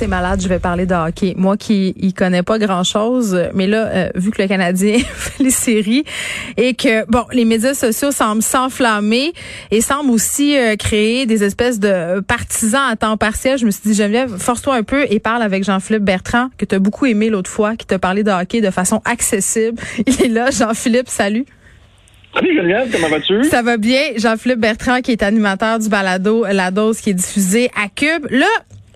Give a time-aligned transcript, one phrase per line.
[0.00, 1.34] C'est malade, je vais parler de hockey.
[1.36, 5.50] Moi qui y connais pas grand-chose, mais là, euh, vu que le Canadien fait les
[5.50, 6.04] séries
[6.56, 9.34] et que, bon, les médias sociaux semblent s'enflammer
[9.70, 13.82] et semblent aussi euh, créer des espèces de partisans à temps partiel, je me suis
[13.84, 17.28] dit, Geneviève, force-toi un peu et parle avec Jean-Philippe Bertrand, que tu as beaucoup aimé
[17.28, 19.78] l'autre fois, qui t'a parlé de hockey de façon accessible.
[20.06, 21.44] Il est là, Jean-Philippe, salut.
[22.34, 23.44] Salut Geneviève, comment vas-tu?
[23.44, 24.00] Ça va bien.
[24.16, 28.26] Jean-Philippe Bertrand, qui est animateur du balado La Dose, qui est diffusé à Cube.
[28.30, 28.46] Là,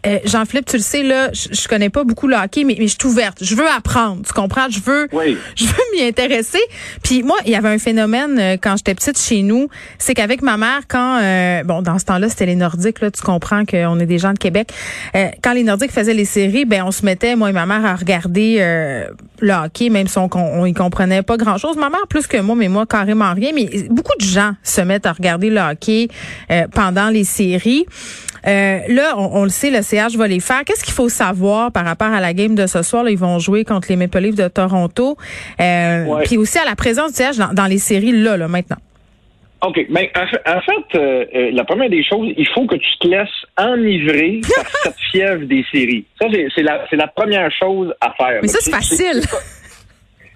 [0.06, 2.86] euh, Jean-Philippe, tu le sais, là, je, je connais pas beaucoup le hockey, mais, mais
[2.86, 3.38] je suis ouverte.
[3.42, 4.68] Je veux apprendre, tu comprends?
[4.70, 5.36] Je veux, Oui.
[5.56, 6.60] je veux m'y intéresser.
[7.02, 9.68] Puis moi, il y avait un phénomène euh, quand j'étais petite chez nous,
[9.98, 13.22] c'est qu'avec ma mère, quand, euh, bon, dans ce temps-là, c'était les Nordiques, là, tu
[13.22, 14.70] comprends qu'on est des gens de Québec.
[15.14, 17.84] Euh, quand les Nordiques faisaient les séries, ben on se mettait, moi et ma mère,
[17.84, 19.06] à regarder euh,
[19.40, 21.76] le hockey, même si on, on y comprenait pas grand-chose.
[21.76, 23.50] Ma mère plus que moi, mais moi carrément rien.
[23.54, 26.08] Mais beaucoup de gens se mettent à regarder le hockey
[26.50, 27.86] euh, pendant les séries.
[28.46, 30.62] Euh, là, on, on le sait, le CH va les faire.
[30.64, 33.04] Qu'est-ce qu'il faut savoir par rapport à la game de ce soir?
[33.04, 35.16] Là, ils vont jouer contre les Maple Leafs de Toronto.
[35.60, 36.22] Euh, Ouais.
[36.24, 38.76] Puis aussi à la présence du CH dans, dans les séries, là, là, maintenant.
[39.66, 39.86] OK.
[39.90, 43.28] Ben, en fait, euh, euh, la première des choses, il faut que tu te laisses
[43.56, 46.04] enivrer par cette fièvre des séries.
[46.20, 48.40] Ça, c'est la, première chose à faire.
[48.42, 49.22] Mais ça, c'est facile.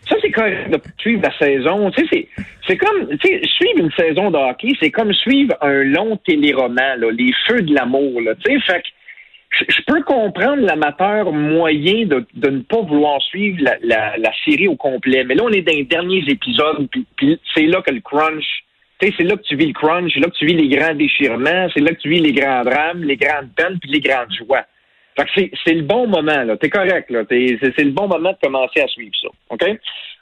[0.09, 1.91] Ça, c'est correct de suivre la saison.
[1.91, 2.28] Tu sais,
[2.67, 6.98] c'est, comme, tu sais, suivre une saison de hockey, c'est comme suivre un long téléroman,
[6.98, 8.34] là, les feux de l'amour, là.
[8.36, 8.83] Tu sais, fait
[9.51, 15.25] je, peux comprendre l'amateur moyen de, ne pas vouloir suivre la, série au complet.
[15.25, 18.45] Mais là, on est dans les derniers épisodes, puis, c'est là que le crunch,
[19.01, 21.69] c'est là que tu vis le crunch, c'est là que tu vis les grands déchirements,
[21.73, 24.64] c'est là que tu vis les grands drames, les grandes peines, puis les grandes joies.
[25.19, 26.56] Fait que c'est, le bon moment, là.
[26.56, 27.22] T'es correct, là.
[27.28, 29.28] C'est, le bon moment de commencer à suivre ça.
[29.50, 29.64] OK?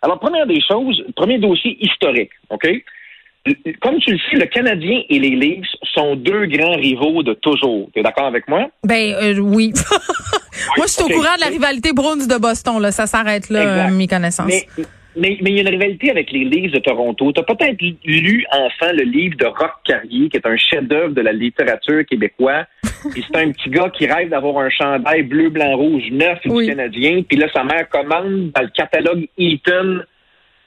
[0.00, 2.30] Alors, première des choses, premier dossier historique.
[2.48, 2.66] OK?
[3.80, 7.88] Comme tu le sais, le Canadien et les Leafs sont deux grands rivaux de toujours.
[7.94, 8.68] T'es d'accord avec moi?
[8.82, 9.72] Ben euh, oui.
[10.76, 12.80] Moi, je suis au courant de la rivalité Bruins de Boston.
[12.80, 13.92] Là, ça s'arrête là, Exact.
[13.92, 14.46] euh, mes connaissances.
[14.46, 14.66] Mais,
[15.16, 17.32] mais, mais il y a une rivalité avec les Leafs de Toronto.
[17.32, 21.20] Tu as peut-être lu enfant le livre de Rock Carrier, qui est un chef-d'œuvre de
[21.22, 22.66] la littérature québécoise.
[23.12, 26.64] Puis c'est un petit gars qui rêve d'avoir un chandail bleu, blanc, rouge neuf Oui.
[26.66, 27.22] du Canadien.
[27.28, 30.00] Puis là, sa mère commande dans le catalogue Eaton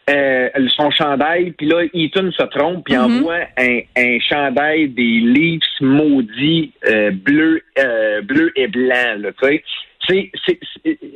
[0.09, 1.51] euh, son chandail.
[1.51, 3.03] Puis là, Eaton se trompe puis Mhm.
[3.19, 9.15] envoie un, un chandail des Leafs maudits euh, bleu, euh, bleu et blanc.
[9.19, 9.63] Là, tu sais.
[10.45, 10.59] C'est,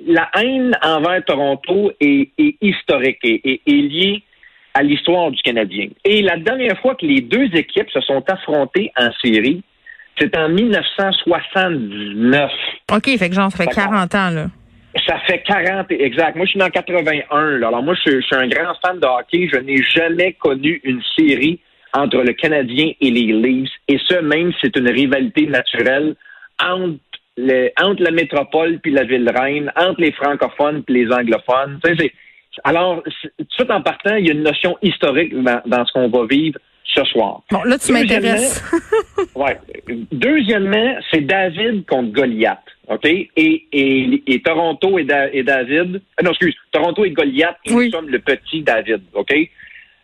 [0.07, 4.21] la haine envers Toronto est, est historique et est, est liée
[4.73, 5.87] à l'histoire du Canadien.
[6.03, 9.61] Et la dernière fois que les deux équipes se sont affrontées en série,
[10.17, 12.51] c'est en 1979.
[12.91, 13.73] OK, fait que fait D'accord.
[13.73, 14.47] 40 ans, là.
[15.07, 16.35] Ça fait 40, et- exact.
[16.35, 17.57] Moi, je suis en 81.
[17.57, 17.69] là.
[17.69, 19.49] Alors, moi, je, suis- je suis un grand fan de hockey.
[19.51, 21.59] Je n'ai jamais connu une série
[21.93, 23.71] entre le Canadien et les Leafs.
[23.87, 26.15] Et ce, même c'est une rivalité naturelle
[26.63, 26.99] entre,
[27.37, 31.79] le- entre la métropole puis la ville reine, entre les francophones puis les anglophones.
[32.63, 33.01] Alors,
[33.57, 36.59] tout en partant, il y a une notion historique dans, dans ce qu'on va vivre
[36.83, 37.41] ce soir.
[37.51, 38.63] Bon, là, tu m'intéresses.
[39.35, 39.57] Ouais.
[40.11, 42.59] Deuxièmement, c'est David contre Goliath.
[42.87, 43.05] OK?
[43.05, 45.95] Et, et, et Toronto et, Da- et David.
[45.95, 46.55] euh, non, excuse.
[46.71, 47.85] Toronto et Goliath, Oui.
[47.85, 49.01] nous sommes le petit David.
[49.13, 49.33] OK?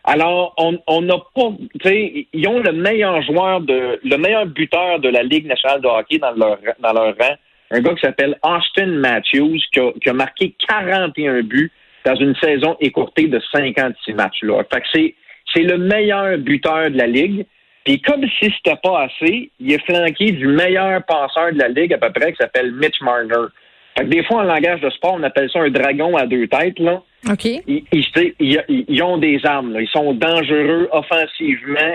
[0.04, 1.52] Alors, on n'a pas.
[1.80, 4.00] Tu sais, ils ont le meilleur joueur de.
[4.02, 7.34] le meilleur buteur de la Ligue nationale de hockey dans leur, dans leur rang.
[7.70, 11.70] Un gars qui s'appelle Austin Matthews, qui a, qui a marqué 41 buts
[12.04, 14.42] dans une saison écourtée de 56 matchs.
[14.42, 14.62] Là.
[14.72, 15.14] Fait que c'est,
[15.54, 17.46] c'est le meilleur buteur de la Ligue.
[17.84, 21.94] Puis comme si c'était pas assez, il est flanqué du meilleur passeur de la Ligue
[21.94, 23.48] à peu près, qui s'appelle Mitch Marner.
[23.96, 26.46] Fait que des fois, en langage de sport, on appelle ça un dragon à deux
[26.46, 26.78] têtes.
[26.78, 27.02] Là.
[27.28, 27.44] OK.
[27.44, 29.72] Ils, ils- ils- ils- ils ont des armes.
[29.72, 29.80] là.
[29.82, 31.92] Ils sont dangereux offensivement.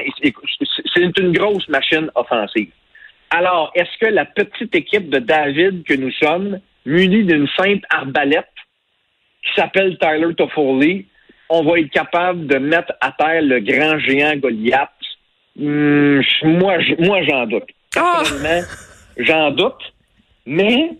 [0.93, 2.69] C'est une grosse machine offensive.
[3.31, 8.45] Alors, est-ce que la petite équipe de David que nous sommes, munie d'une simple arbalète
[9.43, 11.05] qui s'appelle Tyler Toffoli,
[11.49, 14.89] on va être capable de mettre à terre le grand géant Goliath?
[15.57, 16.77] Hmm, moi,
[17.27, 17.63] j'en doute.
[17.97, 18.17] Ah!
[18.19, 18.67] Personnellement,
[19.17, 19.93] j'en doute.
[20.45, 20.91] Mais,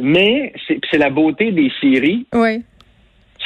[0.00, 2.62] mais c'est c'est la beauté des séries Oui.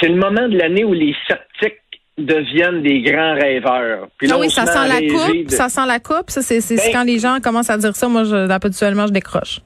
[0.02, 1.78] C'est le moment de l'année où les sceptiques
[2.18, 4.08] deviennent des grands rêveurs.
[4.18, 5.46] Puis là, Ah oui, on ça sent la coupe.
[5.46, 6.28] de- Ça sent la coupe.
[6.28, 8.08] Ça, c'est Ben- quand les gens commencent à dire ça.
[8.08, 9.60] Moi, je, habituellement, je décroche.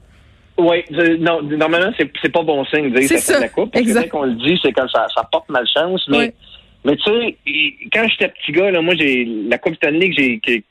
[0.57, 0.83] Oui,
[1.19, 3.71] non, normalement, c'est, pas bon signe de dire C'est ça, la coupe.
[3.73, 4.09] Parce exact.
[4.09, 6.03] qu'on le dit, c'est comme ça, ça porte malchance.
[6.09, 6.31] Mais, Oui.
[6.85, 7.37] mais tu sais,
[7.93, 10.63] quand j'étais petit gars, là, moi, j'ai la Coupe Stanley que j'ai,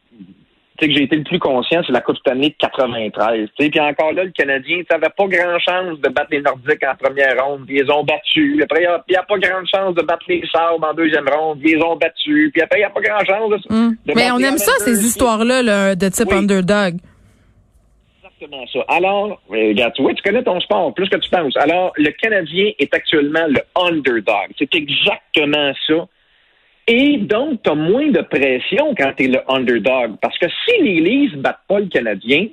[0.78, 3.49] que- que j'ai été le plus conscient, c'est la Coupe Stanley de 93.
[3.58, 7.44] Puis encore là, le Canadien n'avait pas grand chance de battre les Nordiques en première
[7.44, 8.62] ronde, puis ils ont battu.
[8.62, 11.73] Après, il n'y a, pas grand chance de battre les Sabres en deuxième ronde, puis
[11.73, 12.50] ils ont battu.
[12.52, 13.96] Puis après, il n'y a pas grand chance de, mm.
[14.14, 16.96] Mais on aime ça, ces histoires-là de type underdog.
[18.38, 18.81] Exactement ça.
[18.88, 21.56] Alors, regarde, tu tu connais ton sport plus que tu penses.
[21.56, 24.52] Alors, le Canadien est actuellement le underdog.
[24.58, 26.06] C'est exactement ça.
[26.88, 30.17] Et donc, tu as moins de pression quand tu es le underdog.
[30.23, 32.47] Parce que si les Leafs ne battent pas le Canadien,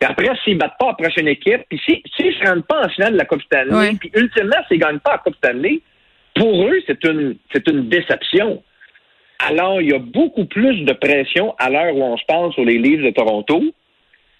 [0.00, 2.66] puis après, s'ils ne battent pas la prochaine équipe, puis s'ils si, ne se rendent
[2.66, 5.36] pas en finale de la Coupe Stanley, puis ultimement, s'ils ne gagnent pas la Coupe
[5.36, 5.80] Stanley,
[6.34, 8.62] pour eux, c'est une, c'est une déception.
[9.46, 12.64] Alors, il y a beaucoup plus de pression à l'heure où on se parle sur
[12.64, 13.62] les Leafs de Toronto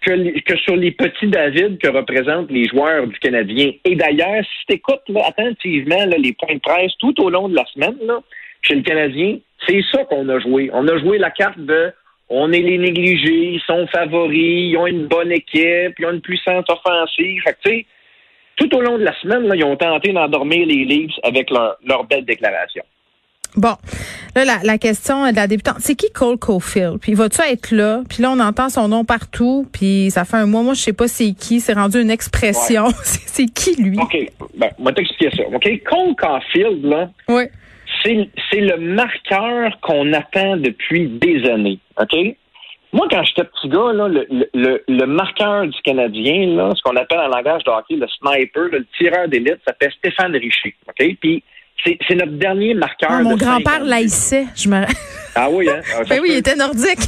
[0.03, 3.73] que, que, sur les petits David que représentent les joueurs du Canadien.
[3.85, 7.67] Et d'ailleurs, si tu écoutes attentivement les points de presse tout au long de la
[7.67, 8.21] semaine, là,
[8.63, 10.71] chez le Canadien, c'est ça qu'on a joué.
[10.73, 11.93] On a joué la carte de
[12.31, 16.21] on est les négligés, ils sont favoris, ils ont une bonne équipe, ils ont une
[16.21, 17.43] puissance offensive.
[17.43, 17.85] Fait que,
[18.57, 21.77] tout au long de la semaine, là, ils ont tenté d'endormir les Leafs avec leur,
[21.85, 22.85] leur belle déclaration.
[23.57, 23.75] Bon,
[24.37, 27.01] là, la, la, question de la débutante, c'est qui Cole Caulfield?
[27.01, 28.03] Puis vas-tu être là?
[28.09, 30.93] Puis là, on entend son nom partout, puis ça fait un mois, moi, je sais
[30.93, 32.87] pas c'est qui, c'est rendu une expression.
[33.03, 33.99] c'est qui, lui?
[33.99, 34.17] OK,
[34.57, 35.43] ben, on va t'expliquer ça.
[35.49, 37.47] OK, Cole Caulfield, là, oui
[38.03, 41.79] c'est le marqueur qu'on attend depuis des années.
[42.01, 42.15] OK?
[42.93, 46.97] Moi, quand j'étais petit gars, là, le, le, le, marqueur du Canadien, là, ce qu'on
[46.97, 50.75] appelle en langage de hockey le sniper, le tireur d'élite, s'appelle Stéphane Richer.
[50.89, 51.17] OK?
[51.21, 51.45] Puis
[51.85, 53.11] c'est notre dernier marqueur.
[53.13, 54.47] Ah, mon grand-père l'haïssait.
[54.57, 54.85] Je me...
[55.37, 55.81] Ah oui, hein?
[55.97, 57.07] Ah, ben oui, il était nordique.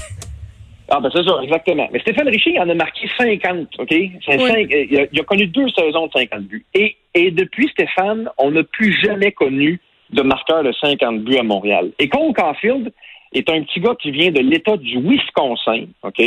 [0.89, 1.89] Ah, ben c'est ça, exactement.
[1.93, 3.91] Mais Stéphane Richer, il en a marqué 50, OK?
[3.91, 6.65] il, a, il, a, connu deux saisons de 50 buts.
[6.73, 9.81] Et, et depuis Stéphane, on n'a plus jamais connu
[10.12, 11.91] de marqueur de 50 buts à Montréal.
[11.99, 12.93] Et Cole Caulfield
[13.32, 16.20] est un petit gars qui vient de l'État du Wisconsin, OK?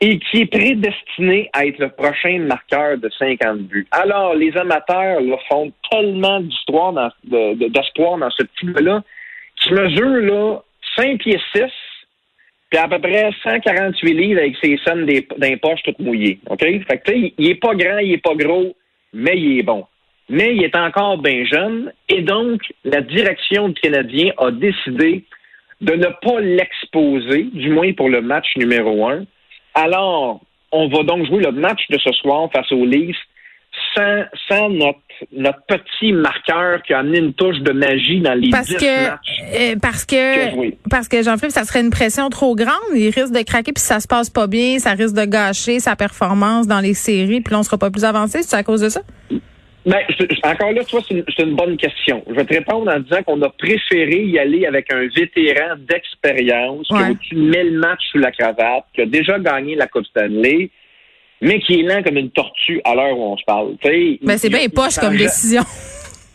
[0.00, 3.86] Et qui est prédestiné à être le prochain marqueur de 50 buts.
[3.90, 9.02] Alors, les amateurs là, font tellement d'histoire dans, d'espoir dans ce petit gars-là,
[9.56, 10.58] qui mesure là
[10.96, 11.62] 5 pieds 6,
[12.70, 16.38] puis à peu près 148 livres avec ses scènes d'un poche toutes mouillées.
[16.48, 16.60] OK?
[16.60, 18.76] Fait que, il est pas grand, il est pas gros,
[19.12, 19.84] mais il est bon
[20.28, 25.24] mais il est encore bien jeune et donc la direction du Canadien a décidé
[25.80, 29.24] de ne pas l'exposer, du moins pour le match numéro un.
[29.74, 30.40] Alors,
[30.72, 33.16] on va donc jouer le match de ce soir face aux Leafs
[33.94, 34.98] sans, sans notre,
[35.32, 39.42] notre petit marqueur qui a amené une touche de magie dans les parce que, matchs.
[39.54, 42.74] Euh, parce que, parce que Jean-Philippe, ça serait une pression trop grande.
[42.94, 45.80] Il risque de craquer puis si ça se passe pas bien, ça risque de gâcher
[45.80, 48.42] sa performance dans les séries puis là, on sera pas plus avancé.
[48.42, 49.02] C'est à cause de ça?
[49.86, 50.00] Ben,
[50.42, 52.22] encore là, toi, c'est une, bonne question.
[52.28, 56.88] Je vais te répondre en disant qu'on a préféré y aller avec un vétéran d'expérience
[57.26, 60.70] qui met le match sous la cravate, qui a déjà gagné la Coupe Stanley,
[61.40, 63.76] mais qui est lent comme une tortue à l'heure où on se parle.
[64.22, 65.62] Ben, c'est bien poche comme décision.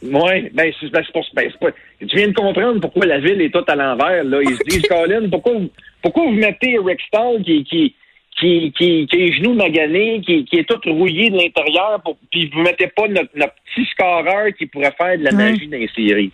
[0.03, 1.01] Oui, ben, c'est ben,
[1.33, 1.67] ben pas,
[1.99, 4.23] Tu viens de comprendre pourquoi la ville est toute à l'envers.
[4.23, 4.39] Là.
[4.41, 5.53] Ils se disent, Colin, pourquoi,
[6.01, 7.95] pourquoi vous mettez Rick Stall qui, qui,
[8.39, 12.49] qui, qui, qui est genou magané, qui, qui est tout rouillé de l'intérieur, pour, puis
[12.53, 15.89] vous mettez pas notre, notre, petit scoreur qui pourrait faire de la magie dans les
[15.95, 16.31] séries.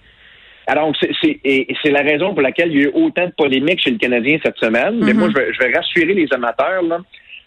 [0.69, 3.97] Alors, c'est la raison pour laquelle il y a eu autant de polémiques chez le
[3.97, 4.99] Canadien cette semaine.
[5.03, 5.53] Mais moi, mm-hmm.
[5.53, 6.83] je vais, rassurer les amateurs.
[6.83, 6.99] Là.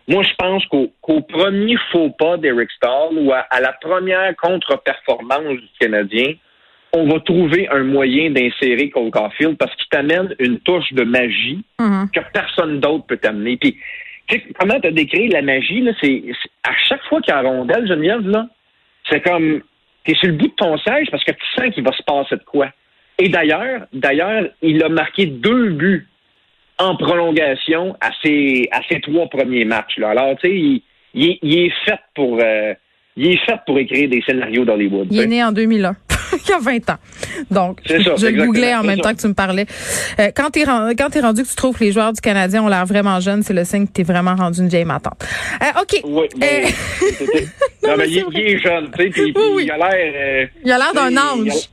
[0.08, 5.68] Moi, je pense qu'au premier faux pas d'Eric Stahl ou à, la première contre-performance du
[5.78, 6.34] Canadien,
[6.92, 11.64] on va trouver un moyen d'insérer Cole Caulfield parce qu'il t'amène une touche de magie
[11.78, 12.10] mm-hmm.
[12.10, 13.56] que personne d'autre peut t'amener.
[13.56, 13.76] Puis
[14.58, 16.22] comment tu as décrit la magie, là, c'est,
[16.64, 18.46] à chaque fois qu'il y a un rondelle, Geneviève, là,
[19.10, 19.62] c'est comme
[20.04, 22.02] tu es sur le bout de ton siège parce que tu sens qu'il va se
[22.02, 22.68] passer de quoi.
[23.18, 26.08] Et d'ailleurs, d'ailleurs, il a marqué deux buts
[26.78, 29.98] en prolongation à ses, à ses trois premiers matchs.
[29.98, 30.10] Là.
[30.10, 30.82] Alors, tu sais, il,
[31.42, 32.74] il, est fait pour euh,
[33.16, 35.08] il est fait pour écrire des scénarios d'Hollywood.
[35.10, 35.94] Il est né en 2001.
[36.44, 36.96] il y a 20 ans.
[37.50, 39.66] Donc, je, le googlais en même temps que tu me parlais.
[40.18, 42.68] Euh, quand tu es, es rendu que tu trouves que les joueurs du Canadien ont
[42.68, 45.24] l'air vraiment jeunes, c'est le signe que tu es vraiment rendu une vieille matante.
[45.62, 46.00] Euh, OK.
[46.04, 47.86] Oui, euh...
[47.86, 49.90] non, mais il, est jeune, tu sais, puis, il a l'air...
[49.92, 51.68] Euh, il a l'air d'un ange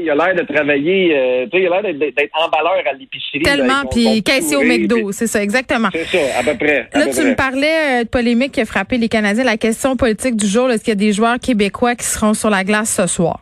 [0.00, 3.42] il a l'air de travailler, euh, il a l'air d'être emballeur à l'épicerie.
[3.42, 5.88] Tellement, puis caissier au McDo, c'est ça, exactement.
[5.92, 6.88] C'est ça, à peu près.
[6.92, 9.44] là, tu me parlais euh, de polémique qui a frappé les Canadiens.
[9.44, 12.50] La question politique du jour, est-ce qu'il y a des joueurs québécois qui seront sur
[12.50, 13.40] la glace ce soir?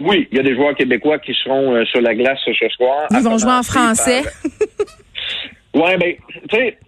[0.00, 3.06] Oui, il y a des joueurs québécois qui seront euh, sur la glace ce soir.
[3.10, 4.22] Ils vont jouer en français.
[5.74, 6.14] oui, ben,
[6.48, 6.78] tu sais,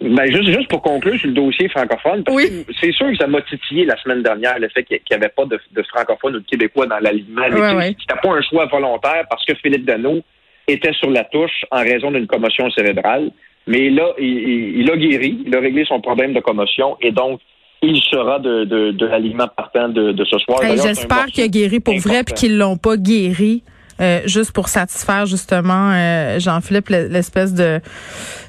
[0.00, 3.26] ben, juste, juste pour conclure sur le dossier francophone, parce que c'est sûr que ça
[3.26, 6.40] m'a titillé la semaine dernière le fait qu'il n'y avait pas de, de francophones ou
[6.40, 7.48] de québécois dans l'alignement.
[7.48, 10.20] Ouais, C'était pas un choix volontaire parce que Philippe Dano
[10.68, 13.30] était sur la touche en raison d'une commotion cérébrale.
[13.66, 17.40] Mais là, il, il, a guéri, il a réglé son problème de commotion et donc
[17.82, 20.60] il sera de, de, de l'aliment partant de, de, ce soir.
[20.62, 23.62] J'espère qu'il a guéri pour vrai puis qu'ils l'ont pas guéri.
[24.00, 27.80] Euh, juste pour satisfaire justement euh, Jean-Philippe l'espèce de,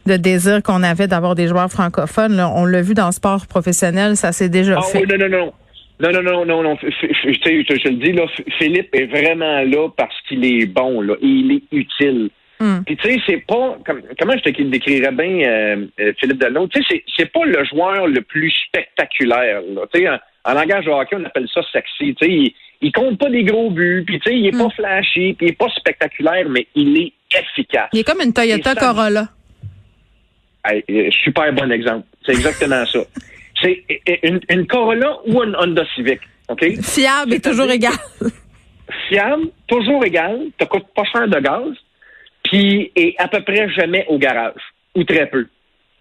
[0.05, 2.37] de désir qu'on avait d'avoir des joueurs francophones.
[2.37, 2.49] Là.
[2.55, 4.99] On l'a vu dans le sport professionnel, ça s'est déjà ah, fait.
[4.99, 5.53] Oui, non, non, non.
[5.99, 6.77] Non, non, non, non, non.
[6.81, 8.25] Je, je, le dis, là,
[8.57, 11.15] Philippe est vraiment là parce qu'il est bon, là.
[11.21, 12.29] il est utile.
[12.59, 12.81] Hmm.
[12.85, 17.03] Puis tu sais, c'est pas comment je te décrirais bien euh, Philippe Delano, tu sais,
[17.17, 19.61] c'est pas le joueur le plus spectaculaire.
[19.93, 20.07] Tu sais,
[20.45, 22.15] en, langage de hockey, on appelle ça sexy.
[22.21, 24.71] Il, il compte pas des gros buts, puis il est pas hmm.
[24.71, 27.89] flashy, puis il est pas spectaculaire, mais il est efficace.
[27.93, 29.29] Il est comme une Toyota Corolla.
[30.71, 32.05] Euh, super bon exemple.
[32.25, 32.99] C'est exactement ça.
[33.61, 33.83] C'est
[34.23, 36.81] une, une, Corolla ou une Honda Civic, OK?
[36.81, 37.93] Fiable et toujours égal.
[39.07, 41.75] Fiable, toujours égal, te coûte pas cher de gaz,
[42.43, 44.61] puis est à peu près jamais au garage,
[44.95, 45.45] ou très peu.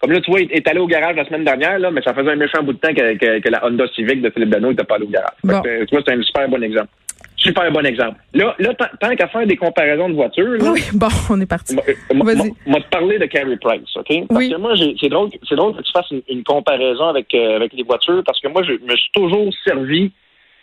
[0.01, 2.15] Comme là, tu vois, il est allé au garage la semaine dernière, là, mais ça
[2.15, 4.95] faisait un méchant bout de temps que, la Honda Civic de Philippe Dano n'était pas
[4.95, 5.37] allé au garage.
[5.43, 6.89] tu vois, c'est un super bon exemple.
[7.37, 8.19] Super bon exemple.
[8.35, 10.59] Là, là tant qu'à faire des comparaisons de voitures.
[10.61, 11.75] oui, bon, on est parti.
[11.75, 12.53] Vas-y.
[12.67, 14.27] On va te parler de Carey Price, OK?
[14.29, 17.73] Parce que moi, c'est drôle, c'est drôle que tu fasses une, comparaison avec, euh, avec
[17.73, 20.13] les voitures, parce que moi, je me suis toujours servi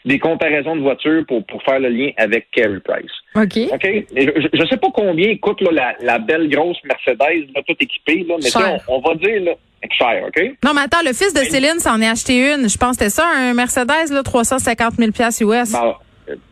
[0.08, 3.12] des comparaisons de voitures pour, pour faire le lien avec Carey Price.
[3.36, 3.74] OK.
[3.74, 4.06] OK?
[4.16, 8.36] Je ne sais pas combien coûte là, la, belle grosse Mercedes, là, toute équipée, là,
[8.42, 9.52] mais on, on, va dire là,
[9.92, 10.42] cher, OK?
[10.64, 12.70] Non, mais attends, le fils de Céline s'en est acheté une.
[12.70, 15.72] Je pense que c'était ça, un Mercedes, là, 350 000 US.
[15.72, 16.00] Bah,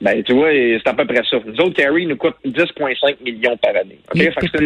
[0.02, 1.38] ben, tu vois, c'est à peu près ça.
[1.46, 4.00] Nous autres, Carey nous coûte 10,5 millions par année.
[4.14, 4.34] OK?
[4.42, 4.62] c'est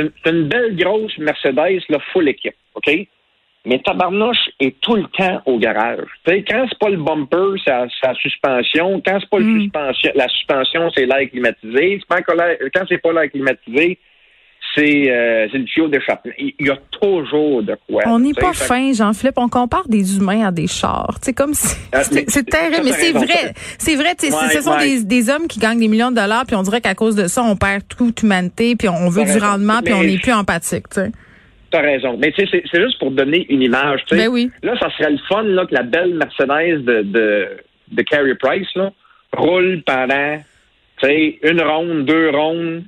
[0.00, 2.54] une, une, belle grosse Mercedes, là, full équipe.
[2.74, 2.90] OK?
[3.64, 6.06] Mais tabarnouche est tout le temps au garage.
[6.26, 9.00] Tu sais, quand c'est pas le bumper, c'est sa suspension.
[9.06, 9.60] Quand c'est pas le hmm.
[9.60, 12.00] suspension, la suspension, c'est l'air climatisé.
[12.08, 13.98] Quand c'est pas l'air climatisé,
[14.78, 16.32] euh, c'est le tuyau d'échappement.
[16.38, 18.02] Il y a toujours de quoi.
[18.06, 19.36] On n'est pas fin, Jean-Philippe.
[19.36, 21.18] On compare des humains à des chars.
[21.20, 23.54] C'est comme si ah, c'est terrible, mais c'est vrai.
[23.78, 24.14] C'est vrai.
[24.18, 27.14] ce sont des, hommes qui gagnent des millions de dollars, puis on dirait qu'à cause
[27.14, 30.32] de ça, on perd toute humanité, puis on veut du rendement, puis on n'est plus
[30.32, 30.88] empathique.
[30.88, 31.00] Tu
[31.72, 32.16] T'as raison.
[32.18, 34.02] Mais tu sais, c'est juste pour donner une image.
[34.10, 34.50] Ben oui.
[34.62, 37.48] Là, ça serait le fun là, que la belle Mercedes de, de,
[37.90, 38.92] de Carey Price là,
[39.32, 40.38] roule pendant
[41.08, 42.84] une ronde, deux rondes,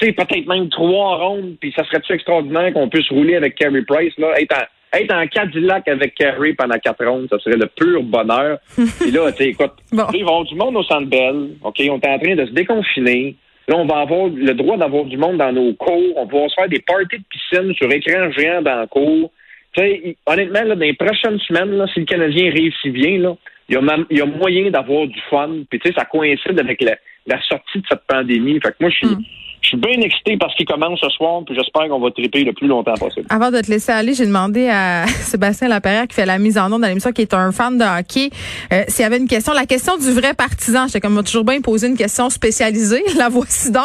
[0.00, 4.12] c'est peut-être même trois rondes, puis ça serait-tu extraordinaire qu'on puisse rouler avec Carey Price,
[4.18, 8.02] là, être en, être en Cadillac avec Carey pendant quatre rondes, ça serait le pur
[8.02, 8.58] bonheur.
[9.00, 10.06] puis là, tu sais, écoute, bon.
[10.12, 12.46] il va y avoir du monde au Centre Bell, OK, on est en train de
[12.46, 13.36] se déconfiner.
[13.68, 16.16] Là, on va avoir le droit d'avoir du monde dans nos cours.
[16.16, 19.30] On va se faire des parties de piscine sur écran géant dans le cours.
[19.72, 23.34] Tu sais, honnêtement, là, dans les prochaines semaines, là, si le Canadien réussit bien, là,
[23.68, 23.74] il
[24.10, 25.50] y a, moyen d'avoir du fun.
[25.70, 28.60] Puis, tu sais, ça coïncide avec la, la, sortie de cette pandémie.
[28.60, 29.22] Fait que moi, je suis, hmm.
[29.64, 32.52] Je suis bien excité parce qu'il commence ce soir, puis j'espère qu'on va triper le
[32.52, 33.26] plus longtemps possible.
[33.30, 36.70] Avant de te laisser aller, j'ai demandé à Sébastien Laperrière qui fait la mise en
[36.70, 38.28] onde dans l'émission, qui est un fan de hockey,
[38.74, 39.54] euh, s'il y avait une question.
[39.54, 43.02] La question du vrai partisan, j'étais comme toujours bien poser une question spécialisée.
[43.16, 43.84] La voici donc.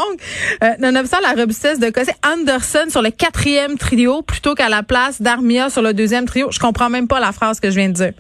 [0.63, 5.21] Euh, nonobstant la robustesse de Cossé, Anderson sur le quatrième trio plutôt qu'à la place
[5.21, 6.51] d'Armia sur le deuxième trio.
[6.51, 8.13] Je comprends même pas la phrase que je viens de dire.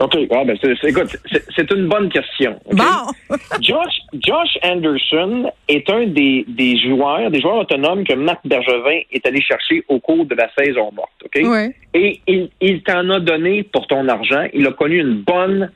[0.00, 0.16] OK.
[0.30, 1.14] Ah, ben, c'est, écoute,
[1.54, 2.58] c'est une bonne question.
[2.72, 3.36] Bon.
[3.60, 9.26] Josh, Josh Anderson est un des, des joueurs, des joueurs autonomes que Marc Bergevin est
[9.26, 11.12] allé chercher au cours de la saison morte.
[11.24, 11.42] OK?
[11.44, 11.74] Oui.
[11.92, 14.46] Et il, il t'en a donné pour ton argent.
[14.54, 15.70] Il a connu une bonne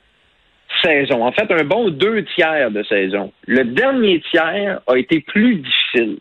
[0.83, 1.23] saison.
[1.23, 3.31] En fait, un bon deux tiers de saison.
[3.45, 6.17] Le dernier tiers a été plus difficile.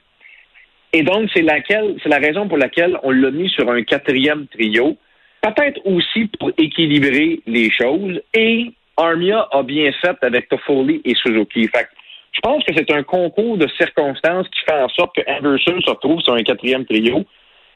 [0.92, 4.46] Et donc, c'est laquelle, c'est la raison pour laquelle on l'a mis sur un quatrième
[4.48, 4.96] trio
[5.44, 8.20] peut-être aussi pour équilibrer les choses.
[8.34, 11.68] Et Armia a bien fait avec Toffoli et Suzuki.
[11.68, 11.88] Fait
[12.32, 15.90] je pense que c'est un concours de circonstances qui fait en sorte que Anderson se
[15.90, 17.24] retrouve sur un quatrième trio.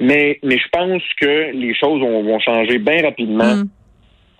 [0.00, 3.56] Mais, mais je pense que les choses vont, changer bien rapidement.
[3.56, 3.68] Mm.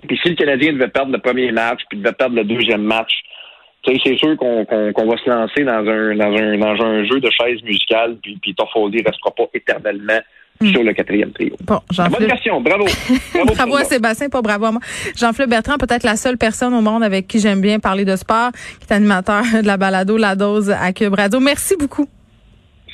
[0.07, 3.13] Puis si le Canadien devait perdre le premier match, puis devait perdre le deuxième match,
[3.85, 7.63] c'est sûr qu'on va se lancer dans un, dans un, dans un jeu de chaises
[7.63, 10.21] musicales, puis, puis Toffoli restera pas éternellement
[10.61, 10.73] Hmm.
[10.73, 11.55] sur le quatrième trio.
[11.65, 12.85] Bon, jean Bonne question, bravo.
[13.55, 14.81] Bravo, à Sébastien, pas bravo à moi.
[15.17, 18.51] Jean-Philippe Bertrand, peut-être la seule personne au monde avec qui j'aime bien parler de sport,
[18.81, 21.39] qui est animateur de la balado La Dose à Cube Radio.
[21.39, 22.09] Merci beaucoup.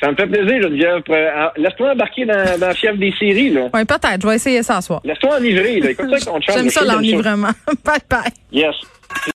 [0.00, 1.00] Ça me fait plaisir, Geneviève.
[1.08, 3.68] Euh, laisse-toi embarquer dans, dans la fièvre des séries, là.
[3.72, 4.20] Oui, peut-être.
[4.20, 5.00] Je vais essayer ça ce soir.
[5.04, 5.90] Laisse-toi enivrer, là.
[5.92, 7.48] Écoute ça ton J'aime ça, l'enivrement.
[7.84, 8.20] bye bye.
[8.52, 8.74] Yes.